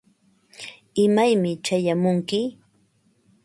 [1.03, 2.39] ¿imaymi chayamunki?